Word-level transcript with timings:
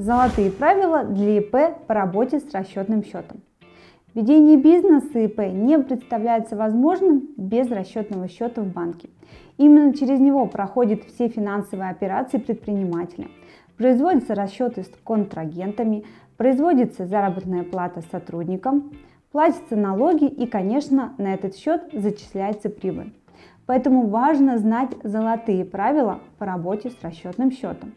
Золотые 0.00 0.50
правила 0.50 1.04
для 1.04 1.40
ИП 1.40 1.86
по 1.86 1.92
работе 1.92 2.40
с 2.40 2.50
расчетным 2.54 3.04
счетом. 3.04 3.42
Ведение 4.14 4.56
бизнеса 4.56 5.18
ИП 5.18 5.40
не 5.52 5.78
представляется 5.78 6.56
возможным 6.56 7.28
без 7.36 7.70
расчетного 7.70 8.26
счета 8.26 8.62
в 8.62 8.66
банке. 8.66 9.10
Именно 9.58 9.92
через 9.92 10.18
него 10.18 10.46
проходят 10.46 11.02
все 11.04 11.28
финансовые 11.28 11.90
операции 11.90 12.38
предпринимателя. 12.38 13.28
Производятся 13.76 14.34
расчеты 14.34 14.84
с 14.84 14.90
контрагентами, 15.04 16.06
производится 16.38 17.04
заработная 17.04 17.62
плата 17.62 18.02
сотрудникам, 18.10 18.92
платятся 19.32 19.76
налоги 19.76 20.24
и, 20.24 20.46
конечно, 20.46 21.12
на 21.18 21.34
этот 21.34 21.54
счет 21.56 21.90
зачисляется 21.92 22.70
прибыль. 22.70 23.12
Поэтому 23.66 24.06
важно 24.06 24.56
знать 24.56 24.92
золотые 25.04 25.66
правила 25.66 26.20
по 26.38 26.46
работе 26.46 26.88
с 26.88 27.02
расчетным 27.02 27.52
счетом. 27.52 27.92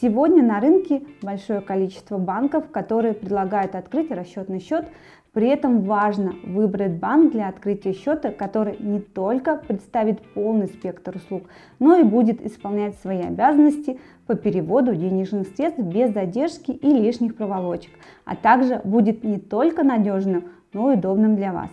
Сегодня 0.00 0.42
на 0.42 0.60
рынке 0.60 1.02
большое 1.20 1.60
количество 1.60 2.16
банков, 2.16 2.70
которые 2.70 3.12
предлагают 3.12 3.74
открыть 3.74 4.10
расчетный 4.10 4.60
счет. 4.60 4.86
При 5.32 5.48
этом 5.48 5.82
важно 5.82 6.34
выбрать 6.44 6.92
банк 6.92 7.32
для 7.32 7.48
открытия 7.48 7.92
счета, 7.92 8.30
который 8.30 8.76
не 8.78 9.00
только 9.00 9.56
представит 9.56 10.20
полный 10.34 10.66
спектр 10.66 11.16
услуг, 11.16 11.44
но 11.78 11.96
и 11.96 12.02
будет 12.02 12.44
исполнять 12.44 12.96
свои 12.98 13.20
обязанности 13.20 14.00
по 14.26 14.34
переводу 14.34 14.94
денежных 14.94 15.48
средств 15.48 15.80
без 15.80 16.12
задержки 16.12 16.72
и 16.72 16.88
лишних 16.88 17.36
проволочек, 17.36 17.92
а 18.24 18.34
также 18.36 18.80
будет 18.84 19.22
не 19.22 19.38
только 19.38 19.84
надежным, 19.84 20.44
но 20.72 20.92
и 20.92 20.96
удобным 20.96 21.36
для 21.36 21.52
вас. 21.52 21.70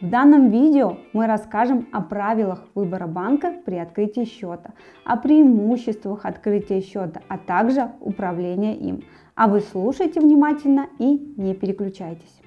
В 0.00 0.08
данном 0.08 0.50
видео 0.50 0.96
мы 1.12 1.26
расскажем 1.26 1.88
о 1.90 2.00
правилах 2.02 2.62
выбора 2.76 3.08
банка 3.08 3.52
при 3.66 3.78
открытии 3.78 4.24
счета, 4.24 4.70
о 5.04 5.16
преимуществах 5.16 6.24
открытия 6.24 6.80
счета, 6.80 7.20
а 7.26 7.36
также 7.36 7.90
управления 8.00 8.76
им. 8.76 9.02
А 9.34 9.48
вы 9.48 9.60
слушайте 9.60 10.20
внимательно 10.20 10.86
и 11.00 11.34
не 11.36 11.52
переключайтесь. 11.52 12.40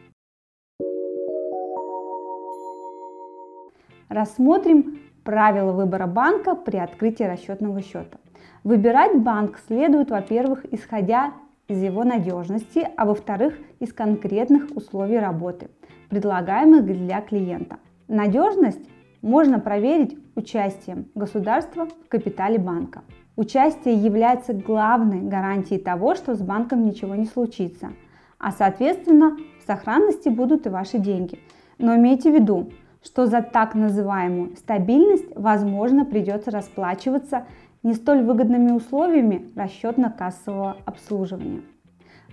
Рассмотрим 4.08 5.00
правила 5.26 5.74
выбора 5.74 6.08
банка 6.08 6.56
при 6.56 6.78
открытии 6.78 7.24
расчетного 7.24 7.82
счета. 7.82 8.18
Выбирать 8.64 9.22
банк 9.22 9.60
следует, 9.68 10.10
во-первых, 10.10 10.66
исходя 10.72 11.34
из 11.72 11.82
его 11.82 12.04
надежности, 12.04 12.88
а 12.98 13.06
во-вторых, 13.06 13.58
из 13.80 13.94
конкретных 13.94 14.68
условий 14.76 15.18
работы– 15.18 15.70
предлагаемых 16.10 16.86
для 16.86 17.22
клиента. 17.22 17.78
Надежность 18.10 18.82
можно 19.22 19.60
проверить 19.60 20.18
участием 20.36 21.08
государства 21.16 21.86
в 21.86 22.10
капитале 22.10 22.60
банка. 22.60 23.04
Участие 23.38 23.96
является 23.96 24.54
главной 24.54 25.22
гарантией 25.22 25.80
того, 25.80 26.16
что 26.16 26.36
с 26.36 26.42
банком 26.42 26.86
ничего 26.86 27.16
не 27.16 27.26
случится, 27.26 27.94
а 28.38 28.52
соответственно 28.52 29.38
в 29.62 29.66
сохранности 29.66 30.28
будут 30.28 30.66
и 30.66 30.70
ваши 30.70 31.00
деньги. 31.00 31.40
Но 31.78 31.96
имейте 31.96 32.30
в 32.32 32.34
виду, 32.34 32.72
что 33.02 33.28
за 33.28 33.42
так 33.42 33.76
называемую 33.76 34.58
стабильность, 34.58 35.34
возможно, 35.36 36.04
придется 36.04 36.52
расплачиваться 36.52 37.46
не 37.84 37.94
столь 37.94 38.24
выгодными 38.24 38.72
условиями 38.72 39.50
расчетно-кассового 39.56 40.78
обслуживания, 40.86 41.62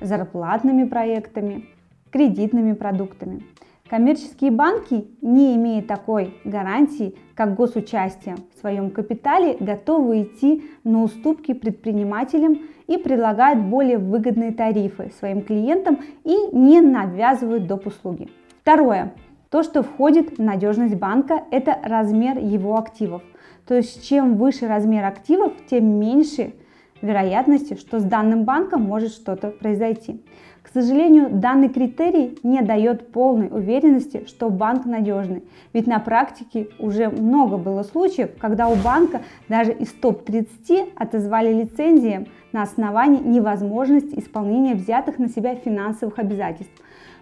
зарплатными 0.01 0.85
проектами, 0.85 1.67
кредитными 2.11 2.73
продуктами. 2.73 3.43
Коммерческие 3.89 4.51
банки, 4.51 5.07
не 5.23 5.57
имея 5.57 5.83
такой 5.83 6.35
гарантии, 6.45 7.15
как 7.35 7.55
госучастие 7.55 8.37
в 8.55 8.61
своем 8.61 8.91
капитале, 8.91 9.57
готовы 9.59 10.25
идти 10.25 10.65
на 10.85 11.03
уступки 11.03 11.55
предпринимателям 11.55 12.59
и 12.87 12.99
предлагают 12.99 13.61
более 13.61 13.97
выгодные 13.97 14.53
тарифы 14.53 15.11
своим 15.19 15.41
клиентам 15.41 16.01
и 16.25 16.37
не 16.53 16.83
навязывают 16.83 17.67
доп. 17.67 17.87
услуги. 17.87 18.29
Второе. 18.61 19.15
То, 19.49 19.63
что 19.63 19.83
входит 19.83 20.37
в 20.37 20.43
надежность 20.43 20.97
банка, 20.97 21.45
это 21.51 21.79
размер 21.83 22.37
его 22.37 22.77
активов. 22.77 23.23
То 23.69 23.75
есть 23.75 24.09
чем 24.09 24.37
выше 24.37 24.67
размер 24.67 25.05
активов, 25.05 25.53
тем 25.71 26.01
меньше 26.01 26.55
вероятности, 27.03 27.77
что 27.77 28.01
с 28.01 28.03
данным 28.03 28.45
банком 28.45 28.83
может 28.83 29.13
что-то 29.13 29.51
произойти. 29.51 30.25
К 30.63 30.71
сожалению, 30.73 31.29
данный 31.31 31.69
критерий 31.69 32.39
не 32.43 32.63
дает 32.63 33.13
полной 33.13 33.49
уверенности, 33.49 34.25
что 34.27 34.49
банк 34.49 34.87
надежный. 34.87 35.45
Ведь 35.75 35.87
на 35.87 35.99
практике 35.99 36.69
уже 36.79 37.11
много 37.11 37.59
было 37.59 37.83
случаев, 37.83 38.31
когда 38.39 38.69
у 38.69 38.75
банка 38.75 39.21
даже 39.49 39.73
из 39.73 39.93
топ-30 39.93 40.93
отозвали 40.97 41.53
лицензии 41.53 42.27
на 42.53 42.63
основании 42.63 43.23
невозможности 43.23 44.19
исполнения 44.19 44.75
взятых 44.75 45.19
на 45.19 45.29
себя 45.29 45.55
финансовых 45.55 46.19
обязательств. 46.19 46.75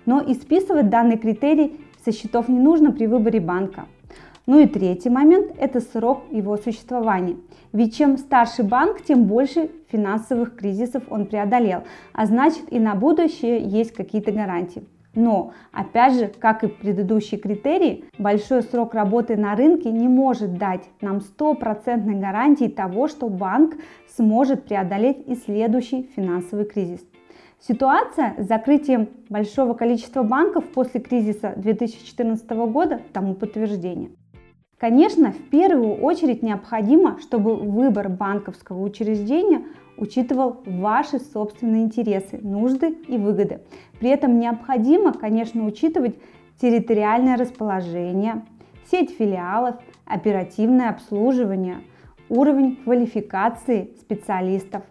Но 0.07 0.21
и 0.21 0.35
списывать 0.35 0.91
данный 0.91 1.19
критерий 1.19 1.81
со 2.05 2.13
счетов 2.13 2.47
не 2.49 2.61
нужно 2.61 2.93
при 2.93 3.09
выборе 3.09 3.41
банка. 3.41 3.87
Ну 4.47 4.61
и 4.61 4.67
третий 4.67 5.11
момент– 5.11 5.53
это 5.59 5.81
срок 5.81 6.23
его 6.31 6.57
существования. 6.57 7.37
Ведь 7.73 7.97
чем 7.97 8.17
старше 8.17 8.63
банк, 8.63 9.03
тем 9.03 9.25
больше 9.25 9.73
финансовых 9.91 10.55
кризисов 10.55 11.03
он 11.11 11.27
преодолел, 11.27 11.83
а 12.13 12.27
значит 12.27 12.73
и 12.73 12.79
на 12.79 12.95
будущее 12.95 13.59
есть 13.59 13.93
какие-то 13.93 14.31
гарантии. 14.31 14.87
Но, 15.17 15.53
опять 15.73 16.15
же, 16.15 16.29
как 16.29 16.63
и 16.63 16.69
предыдущие 16.69 17.41
критерии, 17.41 18.05
большой 18.19 18.63
срок 18.63 18.95
работы 18.95 19.37
на 19.37 19.57
рынке 19.57 19.91
не 19.91 20.07
может 20.07 20.59
дать 20.59 20.85
нам 21.01 21.23
стопроцентной 21.23 22.15
гарантии 22.15 22.69
того, 22.69 23.09
что 23.09 23.29
банк 23.29 23.75
сможет 24.15 24.65
преодолеть 24.67 25.27
и 25.27 25.35
следующий 25.35 26.09
финансовый 26.15 26.67
кризис. 26.67 27.01
Ситуация 27.59 28.35
с 28.39 28.47
закрытием 28.47 29.09
большого 29.29 29.75
количества 29.75 30.23
банков 30.23 30.65
после 30.67 31.01
кризиса 31.01 31.55
2014 31.57 32.49
года 32.51 33.01
тому 33.13 33.35
подтверждение. 33.35 34.11
Конечно, 34.79 35.33
в 35.33 35.49
первую 35.49 35.95
очередь 35.95 36.43
необходимо, 36.43 37.19
чтобы 37.21 37.57
выбор 37.57 38.11
банковского 38.11 38.83
учреждения 38.83 39.63
учитывал 39.97 40.61
ваши 40.67 41.19
собственные 41.19 41.85
интересы, 41.85 42.39
нужды 42.43 42.91
и 43.09 43.17
выгоды. 43.17 43.61
При 43.99 44.11
этом 44.11 44.39
необходимо, 44.39 45.15
конечно, 45.15 45.65
учитывать 45.65 46.17
территориальное 46.61 47.39
расположение, 47.39 48.45
сеть 48.91 49.17
филиалов, 49.17 49.77
оперативное 50.05 50.91
обслуживание, 50.91 51.79
уровень 52.29 52.77
квалификации 52.77 53.95
специалистов 53.99 54.83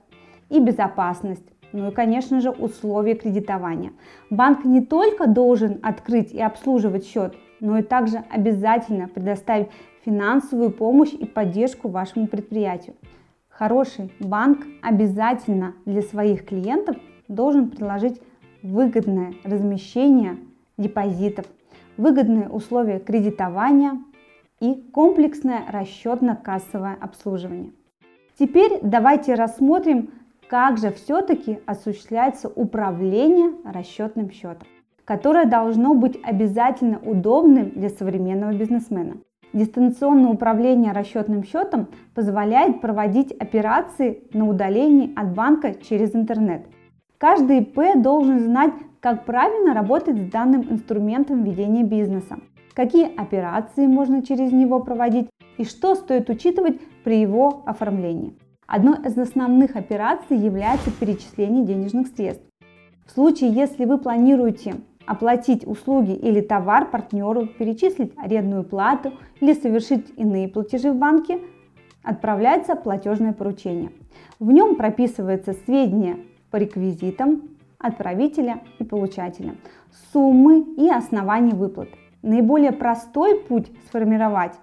и 0.49 0.59
безопасность, 0.59 1.45
ну 1.73 1.89
и, 1.89 1.91
конечно 1.91 2.41
же, 2.41 2.49
условия 2.49 3.13
кредитования. 3.13 3.91
Банк 4.31 4.65
не 4.65 4.81
только 4.81 5.27
должен 5.27 5.79
открыть 5.83 6.31
и 6.31 6.41
обслуживать 6.41 7.05
счет, 7.05 7.35
но 7.59 7.77
и 7.77 7.81
также 7.81 8.17
обязательно 8.29 9.07
предоставить 9.07 9.67
финансовую 10.03 10.71
помощь 10.71 11.13
и 11.13 11.25
поддержку 11.25 11.89
вашему 11.89 12.27
предприятию. 12.27 12.95
Хороший 13.49 14.11
банк 14.19 14.65
обязательно 14.81 15.73
для 15.85 16.01
своих 16.01 16.45
клиентов 16.45 16.97
должен 17.27 17.69
предложить 17.69 18.21
выгодное 18.61 19.33
размещение 19.43 20.37
депозитов, 20.77 21.45
выгодные 21.97 22.49
условия 22.49 22.99
кредитования 22.99 24.01
и 24.59 24.75
комплексное 24.93 25.63
расчетно-кассовое 25.71 26.97
обслуживание. 26.99 27.71
Теперь 28.37 28.79
давайте 28.81 29.35
рассмотрим, 29.35 30.09
как 30.49 30.77
же 30.77 30.91
все-таки 30.91 31.59
осуществляется 31.65 32.49
управление 32.49 33.51
расчетным 33.63 34.29
счетом 34.31 34.67
которое 35.05 35.45
должно 35.45 35.93
быть 35.93 36.19
обязательно 36.23 36.99
удобным 36.99 37.69
для 37.69 37.89
современного 37.89 38.53
бизнесмена. 38.53 39.17
Дистанционное 39.53 40.31
управление 40.31 40.91
расчетным 40.91 41.43
счетом 41.43 41.87
позволяет 42.13 42.81
проводить 42.81 43.31
операции 43.31 44.23
на 44.33 44.49
удалении 44.49 45.13
от 45.15 45.33
банка 45.33 45.75
через 45.75 46.13
интернет. 46.13 46.65
Каждый 47.17 47.59
ИП 47.59 48.01
должен 48.01 48.39
знать, 48.39 48.73
как 48.99 49.23
правильно 49.23 49.73
работать 49.73 50.17
с 50.17 50.31
данным 50.31 50.67
инструментом 50.69 51.43
ведения 51.43 51.83
бизнеса, 51.83 52.37
какие 52.73 53.15
операции 53.15 53.87
можно 53.87 54.23
через 54.25 54.51
него 54.51 54.79
проводить 54.81 55.29
и 55.57 55.63
что 55.63 55.95
стоит 55.95 56.29
учитывать 56.29 56.81
при 57.05 57.21
его 57.21 57.61
оформлении. 57.65 58.33
Одной 58.67 58.97
из 59.05 59.17
основных 59.17 59.77
операций 59.77 60.35
является 60.35 60.91
перечисление 60.91 61.63
денежных 61.63 62.07
средств. 62.07 62.43
В 63.05 63.11
случае, 63.11 63.51
если 63.51 63.85
вы 63.85 63.99
планируете 63.99 64.75
оплатить 65.07 65.65
услуги 65.67 66.11
или 66.11 66.41
товар 66.41 66.89
партнеру, 66.89 67.47
перечислить 67.47 68.13
арендную 68.17 68.63
плату 68.63 69.13
или 69.39 69.53
совершить 69.53 70.11
иные 70.17 70.47
платежи 70.47 70.91
в 70.91 70.95
банке, 70.95 71.39
отправляется 72.03 72.75
платежное 72.75 73.33
поручение. 73.33 73.91
В 74.39 74.51
нем 74.51 74.75
прописываются 74.75 75.53
сведения 75.65 76.17
по 76.51 76.57
реквизитам 76.57 77.43
отправителя 77.79 78.61
и 78.79 78.83
получателя, 78.83 79.55
суммы 80.11 80.61
и 80.77 80.89
основания 80.89 81.53
выплат. 81.53 81.89
Наиболее 82.21 82.71
простой 82.71 83.39
путь 83.41 83.71
сформировать 83.87 84.53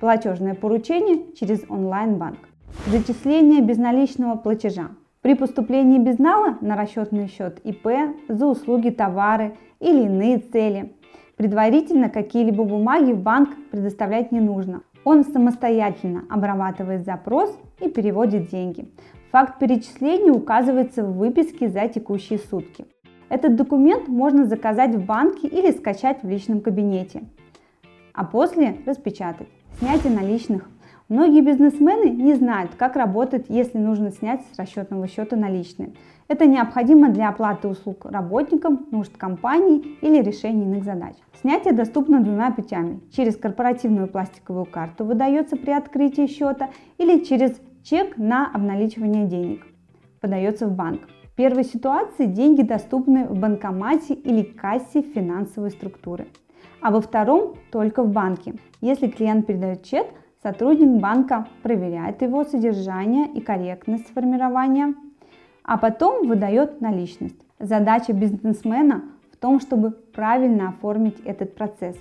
платежное 0.00 0.54
поручение 0.54 1.32
через 1.34 1.64
онлайн-банк. 1.68 2.38
Зачисление 2.86 3.62
безналичного 3.62 4.36
платежа. 4.36 4.90
При 5.28 5.34
поступлении 5.34 5.98
безнала 5.98 6.56
на 6.62 6.74
расчетный 6.74 7.28
счет 7.28 7.60
ИП 7.62 7.86
за 8.28 8.46
услуги, 8.46 8.88
товары 8.88 9.58
или 9.78 10.04
иные 10.04 10.38
цели 10.38 10.94
предварительно 11.36 12.08
какие-либо 12.08 12.64
бумаги 12.64 13.12
в 13.12 13.20
банк 13.20 13.50
предоставлять 13.70 14.32
не 14.32 14.40
нужно. 14.40 14.84
Он 15.04 15.24
самостоятельно 15.24 16.24
обрабатывает 16.30 17.04
запрос 17.04 17.54
и 17.78 17.90
переводит 17.90 18.48
деньги. 18.48 18.88
Факт 19.30 19.58
перечисления 19.58 20.32
указывается 20.32 21.04
в 21.04 21.18
выписке 21.18 21.68
за 21.68 21.86
текущие 21.88 22.38
сутки. 22.38 22.86
Этот 23.28 23.54
документ 23.54 24.08
можно 24.08 24.46
заказать 24.46 24.94
в 24.94 25.04
банке 25.04 25.46
или 25.46 25.72
скачать 25.72 26.22
в 26.22 26.26
личном 26.26 26.62
кабинете, 26.62 27.24
а 28.14 28.24
после 28.24 28.76
распечатать. 28.86 29.48
Снятие 29.78 30.10
наличных. 30.14 30.70
Многие 31.08 31.40
бизнесмены 31.40 32.10
не 32.10 32.34
знают, 32.34 32.74
как 32.74 32.94
работать, 32.94 33.46
если 33.48 33.78
нужно 33.78 34.10
снять 34.10 34.42
с 34.52 34.58
расчетного 34.58 35.08
счета 35.08 35.36
наличные. 35.36 35.94
Это 36.28 36.44
необходимо 36.44 37.08
для 37.08 37.30
оплаты 37.30 37.66
услуг 37.66 38.04
работникам, 38.04 38.86
нужд 38.90 39.16
компании 39.16 39.96
или 40.02 40.22
решения 40.22 40.64
иных 40.64 40.84
задач. 40.84 41.14
Снятие 41.40 41.72
доступно 41.72 42.20
двумя 42.20 42.50
путями. 42.50 43.00
Через 43.10 43.38
корпоративную 43.38 44.08
пластиковую 44.08 44.66
карту 44.66 45.06
выдается 45.06 45.56
при 45.56 45.70
открытии 45.70 46.26
счета 46.26 46.68
или 46.98 47.24
через 47.24 47.58
чек 47.84 48.18
на 48.18 48.46
обналичивание 48.52 49.26
денег 49.26 49.66
подается 50.20 50.66
в 50.66 50.74
банк. 50.74 51.00
В 51.24 51.34
первой 51.34 51.64
ситуации 51.64 52.26
деньги 52.26 52.60
доступны 52.60 53.24
в 53.24 53.38
банкомате 53.38 54.12
или 54.12 54.42
кассе 54.42 55.00
финансовой 55.00 55.70
структуры, 55.70 56.26
а 56.82 56.90
во 56.90 57.00
втором 57.00 57.54
только 57.72 58.02
в 58.02 58.12
банке. 58.12 58.56
Если 58.82 59.06
клиент 59.06 59.46
передает 59.46 59.84
чек, 59.84 60.06
сотрудник 60.42 61.00
банка 61.00 61.48
проверяет 61.62 62.22
его 62.22 62.44
содержание 62.44 63.26
и 63.28 63.40
корректность 63.40 64.12
формирования, 64.12 64.94
а 65.64 65.76
потом 65.76 66.26
выдает 66.26 66.80
наличность. 66.80 67.40
Задача 67.58 68.12
бизнесмена 68.12 69.02
в 69.32 69.36
том, 69.36 69.60
чтобы 69.60 69.90
правильно 69.90 70.70
оформить 70.70 71.20
этот 71.24 71.54
процесс. 71.54 71.96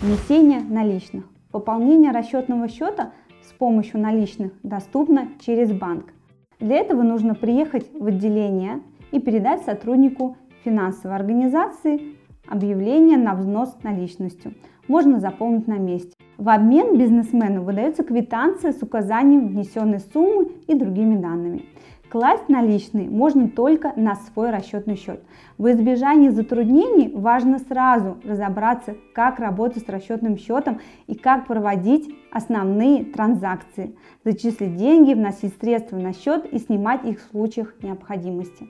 Внесение 0.00 0.60
наличных. 0.60 1.24
Пополнение 1.50 2.10
расчетного 2.10 2.68
счета 2.68 3.12
с 3.42 3.52
помощью 3.52 4.00
наличных 4.00 4.52
доступно 4.62 5.28
через 5.40 5.72
банк. 5.72 6.12
Для 6.58 6.76
этого 6.76 7.02
нужно 7.02 7.34
приехать 7.34 7.88
в 7.92 8.06
отделение 8.06 8.80
и 9.12 9.20
передать 9.20 9.62
сотруднику 9.62 10.36
финансовой 10.64 11.16
организации 11.16 12.16
объявление 12.48 13.18
на 13.18 13.34
взнос 13.34 13.76
наличностью. 13.82 14.54
Можно 14.88 15.20
заполнить 15.20 15.66
на 15.66 15.78
месте. 15.78 16.14
В 16.36 16.48
обмен 16.48 16.98
бизнесмену 16.98 17.62
выдается 17.62 18.02
квитанция 18.02 18.72
с 18.72 18.82
указанием 18.82 19.48
внесенной 19.48 20.00
суммы 20.00 20.50
и 20.66 20.74
другими 20.74 21.16
данными. 21.16 21.66
Класть 22.10 22.48
наличные 22.48 23.08
можно 23.08 23.48
только 23.48 23.92
на 23.96 24.14
свой 24.14 24.50
расчетный 24.50 24.96
счет. 24.96 25.20
В 25.58 25.68
избежании 25.70 26.28
затруднений 26.28 27.10
важно 27.12 27.58
сразу 27.58 28.18
разобраться, 28.24 28.94
как 29.14 29.38
работать 29.40 29.84
с 29.84 29.88
расчетным 29.88 30.36
счетом 30.38 30.80
и 31.06 31.14
как 31.16 31.46
проводить 31.46 32.14
основные 32.30 33.04
транзакции, 33.04 33.96
зачислить 34.24 34.76
деньги, 34.76 35.14
вносить 35.14 35.54
средства 35.60 35.96
на 35.96 36.12
счет 36.12 36.46
и 36.52 36.58
снимать 36.58 37.04
их 37.04 37.18
в 37.18 37.30
случаях 37.30 37.74
необходимости. 37.82 38.68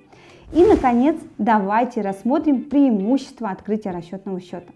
И, 0.55 0.65
наконец, 0.65 1.17
давайте 1.37 2.01
рассмотрим 2.01 2.65
преимущества 2.65 3.51
открытия 3.51 3.91
расчетного 3.91 4.41
счета. 4.41 4.73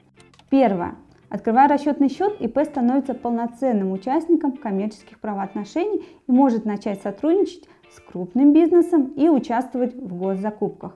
Первое. 0.50 0.94
Открывая 1.30 1.68
расчетный 1.68 2.08
счет, 2.08 2.40
ИП 2.40 2.60
становится 2.64 3.14
полноценным 3.14 3.92
участником 3.92 4.52
коммерческих 4.52 5.18
правоотношений 5.18 6.06
и 6.26 6.32
может 6.32 6.64
начать 6.64 7.02
сотрудничать 7.02 7.68
с 7.90 8.00
крупным 8.00 8.52
бизнесом 8.52 9.12
и 9.16 9.28
участвовать 9.28 9.94
в 9.94 10.16
госзакупках. 10.16 10.94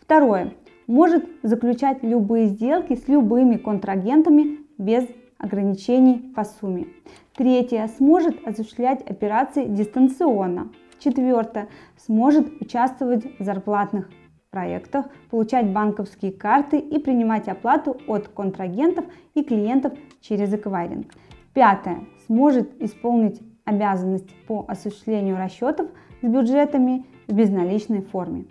Второе. 0.00 0.54
Может 0.86 1.28
заключать 1.42 2.02
любые 2.02 2.46
сделки 2.46 2.94
с 2.94 3.08
любыми 3.08 3.56
контрагентами 3.56 4.60
без 4.78 5.04
ограничений 5.36 6.32
по 6.34 6.44
сумме. 6.44 6.86
Третье. 7.34 7.88
Сможет 7.98 8.46
осуществлять 8.46 9.02
операции 9.02 9.66
дистанционно. 9.66 10.70
Четвертое. 10.98 11.68
Сможет 11.98 12.62
участвовать 12.62 13.38
в 13.38 13.44
зарплатных 13.44 14.08
проектах, 14.56 15.04
получать 15.30 15.70
банковские 15.70 16.32
карты 16.32 16.78
и 16.78 16.98
принимать 16.98 17.46
оплату 17.46 17.98
от 18.06 18.28
контрагентов 18.28 19.04
и 19.34 19.44
клиентов 19.44 19.92
через 20.22 20.54
эквайринг. 20.54 21.12
Пятое. 21.52 21.98
Сможет 22.24 22.82
исполнить 22.82 23.38
обязанность 23.66 24.34
по 24.46 24.64
осуществлению 24.66 25.36
расчетов 25.36 25.88
с 26.22 26.26
бюджетами 26.26 27.04
в 27.28 27.34
безналичной 27.34 28.00
форме. 28.00 28.46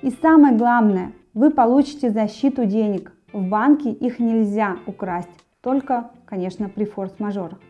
И 0.00 0.10
самое 0.22 0.56
главное, 0.56 1.12
вы 1.34 1.50
получите 1.50 2.08
защиту 2.08 2.64
денег. 2.64 3.12
В 3.34 3.46
банке 3.46 3.90
их 3.90 4.20
нельзя 4.20 4.78
украсть, 4.86 5.28
только, 5.60 6.10
конечно, 6.24 6.70
при 6.70 6.86
форс-мажорах. 6.86 7.60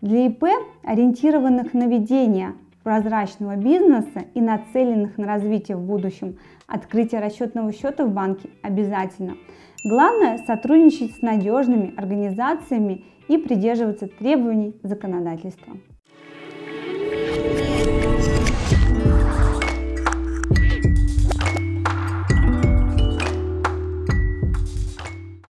Для 0.00 0.26
ИП, 0.26 0.44
ориентированных 0.82 1.72
на 1.72 1.86
ведение 1.86 2.54
прозрачного 2.82 3.56
бизнеса 3.56 4.24
и 4.34 4.40
нацеленных 4.40 5.18
на 5.18 5.26
развитие 5.26 5.76
в 5.76 5.80
будущем, 5.80 6.38
открытие 6.66 7.20
расчетного 7.20 7.72
счета 7.72 8.04
в 8.04 8.12
банке 8.12 8.50
обязательно. 8.62 9.36
Главное 9.84 10.38
сотрудничать 10.38 11.14
с 11.16 11.22
надежными 11.22 11.94
организациями 11.96 13.04
и 13.28 13.38
придерживаться 13.38 14.08
требований 14.08 14.78
законодательства. 14.82 15.74